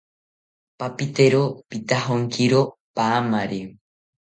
Papitero 0.79 1.41
pitajonkiro 1.69 2.61
paamari 2.95 3.59